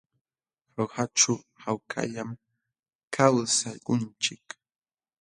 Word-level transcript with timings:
Jaujaćhu 0.73 1.33
hawkallam 1.63 2.29
kawsakunchik. 3.13 4.45